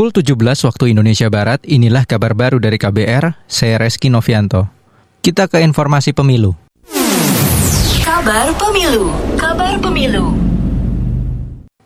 Pukul 0.00 0.16
17 0.16 0.64
waktu 0.64 0.96
Indonesia 0.96 1.28
Barat, 1.28 1.60
inilah 1.68 2.08
kabar 2.08 2.32
baru 2.32 2.56
dari 2.56 2.80
KBR, 2.80 3.44
saya 3.44 3.76
Reski 3.76 4.08
Novianto. 4.08 4.64
Kita 5.20 5.44
ke 5.44 5.60
informasi 5.60 6.16
pemilu. 6.16 6.56
Kabar 8.00 8.48
Pemilu, 8.56 9.12
Kabar 9.36 9.76
Pemilu. 9.76 10.32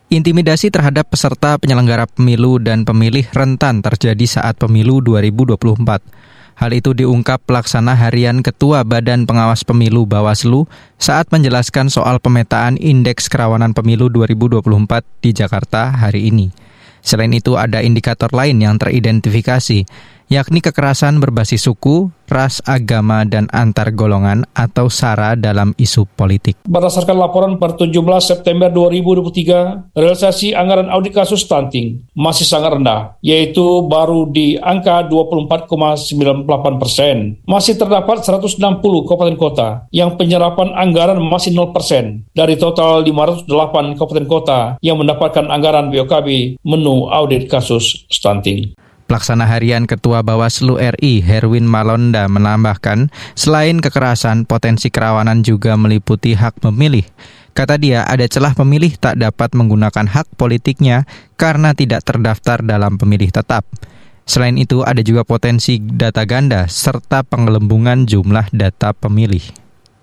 Intimidasi 0.07 0.71
terhadap 0.71 1.11
peserta 1.11 1.59
penyelenggara 1.59 2.07
pemilu 2.07 2.55
dan 2.55 2.87
pemilih 2.87 3.27
rentan 3.35 3.83
terjadi 3.83 4.39
saat 4.39 4.55
pemilu 4.63 5.03
2024. 5.03 5.75
Hal 6.55 6.71
itu 6.71 6.95
diungkap 6.95 7.43
pelaksana 7.43 7.99
harian 7.99 8.39
Ketua 8.39 8.87
Badan 8.87 9.27
Pengawas 9.27 9.67
Pemilu 9.67 10.07
Bawaslu 10.07 10.71
saat 10.95 11.27
menjelaskan 11.35 11.91
soal 11.91 12.23
pemetaan 12.23 12.79
Indeks 12.79 13.27
Kerawanan 13.27 13.75
Pemilu 13.75 14.07
2024 14.07 15.03
di 15.19 15.35
Jakarta 15.35 15.91
hari 15.91 16.31
ini. 16.31 16.63
Selain 17.05 17.29
itu, 17.29 17.53
ada 17.53 17.85
indikator 17.85 18.33
lain 18.33 18.57
yang 18.57 18.81
teridentifikasi, 18.81 19.85
yakni 20.27 20.61
kekerasan 20.61 21.21
berbasis 21.21 21.69
suku, 21.69 22.09
ras, 22.25 22.57
agama, 22.65 23.21
dan 23.25 23.45
antar 23.53 23.93
golongan 23.93 24.45
atau 24.57 24.89
SARA 24.89 25.37
dalam 25.37 25.77
isu 25.77 26.09
politik. 26.17 26.57
Berdasarkan 26.65 27.17
laporan 27.17 27.53
per 27.61 27.77
17 27.77 27.93
September 28.21 28.69
2023, 28.73 29.93
realisasi 29.93 30.57
anggaran 30.57 30.89
audit 30.89 31.13
kasus 31.13 31.45
stunting 31.45 32.01
masih 32.17 32.45
sangat 32.45 32.81
rendah, 32.81 33.17
yaitu 33.21 33.85
baru 33.85 34.29
di 34.29 34.57
angka 34.57 35.05
24,98 35.05 36.81
persen. 36.81 37.37
Masih 37.45 37.77
terdapat 37.77 38.25
160 38.25 38.57
kabupaten 39.05 39.37
kota 39.37 39.69
yang 39.93 40.17
penyerapan 40.17 40.73
anggaran 40.73 41.21
masih 41.21 41.53
0 41.53 41.71
persen 41.71 42.25
dari 42.33 42.57
total 42.57 43.05
508 43.05 43.97
kabupaten 43.97 44.27
kota 44.27 44.59
yang 44.81 44.97
mendapatkan 44.97 45.45
anggaran 45.47 45.93
BOKB 45.93 46.59
menu 46.65 47.07
audit 47.13 47.45
kasus 47.45 48.09
stunting. 48.09 48.73
Pelaksana 49.15 49.47
harian 49.47 49.87
Ketua 49.87 50.27
Bawaslu 50.27 50.75
RI 50.75 51.23
Herwin 51.23 51.63
Malonda 51.63 52.27
menambahkan, 52.27 53.07
selain 53.31 53.79
kekerasan, 53.79 54.43
potensi 54.43 54.91
kerawanan 54.91 55.39
juga 55.39 55.79
meliputi 55.79 56.35
hak 56.35 56.59
memilih. 56.67 57.07
Kata 57.55 57.79
dia, 57.79 58.03
ada 58.03 58.27
celah 58.27 58.51
pemilih 58.51 58.99
tak 58.99 59.15
dapat 59.15 59.55
menggunakan 59.55 60.03
hak 60.03 60.35
politiknya 60.35 61.07
karena 61.39 61.71
tidak 61.71 62.03
terdaftar 62.03 62.59
dalam 62.59 62.99
pemilih 62.99 63.31
tetap. 63.31 63.63
Selain 64.27 64.59
itu, 64.59 64.83
ada 64.83 64.99
juga 64.99 65.23
potensi 65.23 65.79
data 65.79 66.27
ganda 66.27 66.67
serta 66.67 67.23
pengelembungan 67.23 68.03
jumlah 68.03 68.51
data 68.51 68.91
pemilih. 68.91 69.47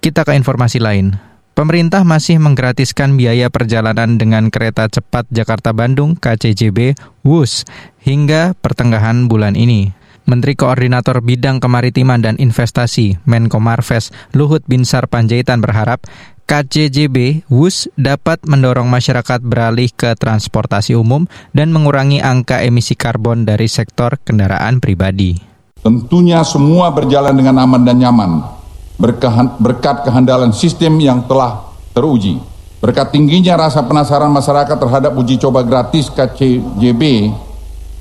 Kita 0.01 0.25
ke 0.25 0.33
informasi 0.33 0.81
lain. 0.81 1.32
Pemerintah 1.63 2.03
masih 2.03 2.43
menggratiskan 2.43 3.15
biaya 3.15 3.47
perjalanan 3.47 4.19
dengan 4.19 4.51
kereta 4.51 4.91
cepat 4.91 5.31
Jakarta-Bandung 5.31 6.19
KCJB 6.19 6.99
WUS 7.23 7.63
hingga 8.03 8.59
pertengahan 8.59 9.31
bulan 9.31 9.55
ini. 9.55 9.95
Menteri 10.27 10.59
Koordinator 10.59 11.23
Bidang 11.23 11.63
Kemaritiman 11.63 12.19
dan 12.19 12.35
Investasi 12.43 13.23
Menko 13.31 13.63
Marves 13.63 14.11
Luhut 14.35 14.67
Binsar 14.67 15.07
Panjaitan 15.07 15.63
berharap 15.63 16.03
KCJB 16.51 17.47
WUS 17.47 17.87
dapat 17.95 18.43
mendorong 18.43 18.91
masyarakat 18.91 19.39
beralih 19.47 19.95
ke 19.95 20.19
transportasi 20.19 20.99
umum 20.99 21.31
dan 21.55 21.71
mengurangi 21.71 22.19
angka 22.19 22.59
emisi 22.67 22.99
karbon 22.99 23.47
dari 23.47 23.71
sektor 23.71 24.19
kendaraan 24.19 24.83
pribadi. 24.83 25.39
Tentunya 25.79 26.43
semua 26.43 26.91
berjalan 26.91 27.39
dengan 27.39 27.63
aman 27.63 27.87
dan 27.87 28.03
nyaman, 28.03 28.62
berkat 28.99 30.05
kehandalan 30.05 30.53
sistem 30.53 31.01
yang 31.01 31.25
telah 31.27 31.73
teruji. 31.93 32.41
Berkat 32.83 33.15
tingginya 33.15 33.55
rasa 33.55 33.87
penasaran 33.87 34.33
masyarakat 34.35 34.75
terhadap 34.75 35.15
uji 35.15 35.39
coba 35.39 35.63
gratis 35.63 36.11
KCJB, 36.11 37.31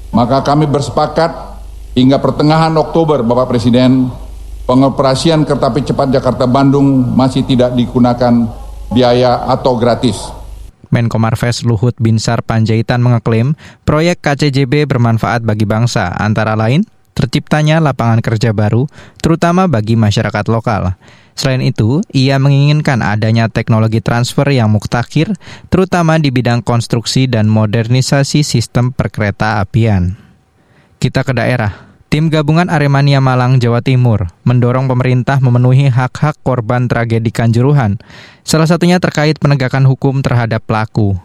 maka 0.10 0.42
kami 0.42 0.66
bersepakat 0.66 1.30
hingga 1.94 2.18
pertengahan 2.18 2.74
Oktober 2.74 3.22
Bapak 3.22 3.54
Presiden, 3.54 4.10
pengoperasian 4.66 5.46
kereta 5.46 5.70
api 5.70 5.82
cepat 5.86 6.08
Jakarta-Bandung 6.18 7.14
masih 7.14 7.46
tidak 7.46 7.78
digunakan 7.78 8.34
biaya 8.90 9.46
atau 9.48 9.78
gratis. 9.78 10.18
Menko 10.92 11.22
Marves 11.22 11.64
Luhut 11.64 11.96
Binsar 12.02 12.44
Panjaitan 12.44 13.00
mengeklaim 13.00 13.56
proyek 13.88 14.20
KCJB 14.20 14.90
bermanfaat 14.92 15.46
bagi 15.46 15.64
bangsa, 15.64 16.12
antara 16.20 16.58
lain 16.60 16.84
terciptanya 17.14 17.84
lapangan 17.84 18.20
kerja 18.24 18.52
baru, 18.56 18.88
terutama 19.20 19.68
bagi 19.68 20.00
masyarakat 20.00 20.46
lokal. 20.48 20.96
Selain 21.32 21.64
itu, 21.64 22.04
ia 22.12 22.38
menginginkan 22.38 23.00
adanya 23.00 23.48
teknologi 23.48 24.04
transfer 24.04 24.46
yang 24.52 24.70
muktakhir, 24.70 25.32
terutama 25.72 26.20
di 26.20 26.30
bidang 26.30 26.62
konstruksi 26.62 27.26
dan 27.26 27.48
modernisasi 27.48 28.44
sistem 28.44 28.92
perkereta 28.92 29.64
apian. 29.64 30.20
Kita 31.02 31.26
ke 31.26 31.34
daerah. 31.34 31.90
Tim 32.12 32.28
gabungan 32.28 32.68
Aremania 32.68 33.24
Malang, 33.24 33.56
Jawa 33.56 33.80
Timur 33.80 34.28
mendorong 34.44 34.92
pemerintah 34.92 35.40
memenuhi 35.40 35.88
hak-hak 35.88 36.36
korban 36.44 36.92
tragedi 36.92 37.32
Kanjuruhan, 37.32 38.04
salah 38.44 38.68
satunya 38.68 39.00
terkait 39.00 39.40
penegakan 39.40 39.88
hukum 39.88 40.20
terhadap 40.20 40.60
pelaku. 40.68 41.16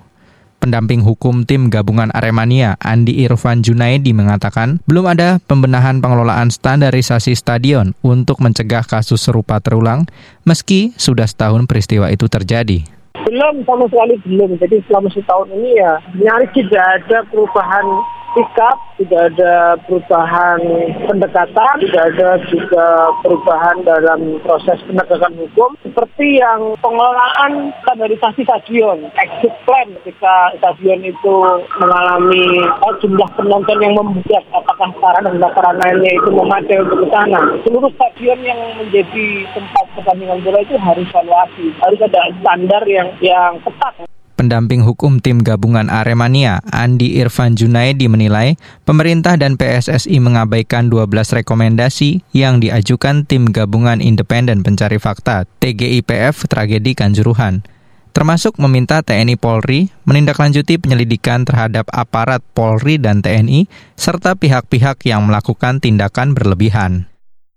Pendamping 0.66 1.06
hukum 1.06 1.46
tim 1.46 1.70
gabungan 1.70 2.10
Aremania, 2.10 2.74
Andi 2.82 3.22
Irfan 3.22 3.62
Junaidi 3.62 4.10
mengatakan, 4.10 4.82
belum 4.90 5.06
ada 5.06 5.38
pembenahan 5.38 6.02
pengelolaan 6.02 6.50
standarisasi 6.50 7.38
stadion 7.38 7.94
untuk 8.02 8.42
mencegah 8.42 8.82
kasus 8.82 9.22
serupa 9.22 9.62
terulang, 9.62 10.10
meski 10.42 10.90
sudah 10.98 11.30
setahun 11.30 11.70
peristiwa 11.70 12.10
itu 12.10 12.26
terjadi. 12.26 12.82
Belum, 13.14 13.62
sama 13.62 13.86
sekali 13.86 14.18
belum. 14.26 14.58
Jadi 14.58 14.82
selama 14.90 15.06
setahun 15.14 15.54
ini 15.54 15.78
ya 15.78 16.02
nyaris 16.18 16.50
tidak 16.50 16.82
ada 16.82 17.22
perubahan 17.30 17.86
sikap, 18.36 18.76
tidak 19.00 19.32
ada 19.32 19.80
perubahan 19.88 20.60
pendekatan, 21.08 21.74
tidak 21.88 22.04
ada 22.12 22.28
juga 22.52 22.86
perubahan 23.24 23.76
dalam 23.88 24.36
proses 24.44 24.76
penegakan 24.84 25.32
hukum 25.40 25.72
seperti 25.80 26.36
yang 26.36 26.76
pengelolaan 26.84 27.72
standarisasi 27.80 28.44
stadion, 28.44 29.08
exit 29.16 29.56
plan 29.64 29.88
ketika 30.04 30.52
stadion 30.60 31.00
itu 31.00 31.34
mengalami 31.80 32.44
oh, 32.84 32.94
jumlah 33.00 33.30
penonton 33.40 33.80
yang 33.80 33.96
membuat 33.96 34.44
apakah 34.52 34.92
sarana 35.00 35.32
dan 35.32 35.76
lainnya 35.80 36.12
itu 36.12 36.28
memadai 36.28 36.84
untuk 36.84 37.04
ke 37.04 37.06
sana. 37.08 37.40
Seluruh 37.64 37.90
stadion 37.96 38.38
yang 38.44 38.60
menjadi 38.76 39.26
tempat 39.56 39.84
pertandingan 39.96 40.44
bola 40.44 40.60
itu 40.60 40.76
harus 40.76 41.08
evaluasi, 41.08 41.66
harus 41.80 42.00
ada 42.04 42.20
standar 42.44 42.82
yang 42.84 43.08
yang 43.24 43.56
ketat. 43.64 44.05
Pendamping 44.46 44.86
hukum 44.86 45.18
tim 45.18 45.42
gabungan 45.42 45.90
Aremania, 45.90 46.62
Andi 46.70 47.18
Irfan 47.18 47.58
Junaidi 47.58 48.06
menilai 48.06 48.54
pemerintah 48.86 49.34
dan 49.34 49.58
PSSI 49.58 50.22
mengabaikan 50.22 50.86
12 50.86 51.42
rekomendasi 51.42 52.22
yang 52.30 52.62
diajukan 52.62 53.26
tim 53.26 53.50
gabungan 53.50 53.98
independen 53.98 54.62
pencari 54.62 55.02
fakta 55.02 55.50
TGIPF 55.58 56.46
tragedi 56.46 56.94
Kanjuruhan 56.94 57.66
termasuk 58.14 58.62
meminta 58.62 59.02
TNI 59.02 59.34
Polri 59.34 59.90
menindaklanjuti 60.06 60.78
penyelidikan 60.78 61.42
terhadap 61.42 61.90
aparat 61.90 62.38
Polri 62.54 63.02
dan 63.02 63.26
TNI 63.26 63.66
serta 63.98 64.38
pihak-pihak 64.38 65.02
yang 65.10 65.26
melakukan 65.26 65.82
tindakan 65.82 66.38
berlebihan. 66.38 67.10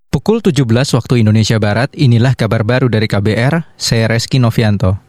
Pukul 0.10 0.42
17 0.42 0.66
waktu 0.98 1.22
Indonesia 1.22 1.62
Barat, 1.62 1.94
inilah 1.94 2.34
kabar 2.34 2.66
baru 2.66 2.90
dari 2.90 3.06
KBR, 3.06 3.78
saya 3.78 4.10
Reski 4.10 4.42
Novianto. 4.42 5.09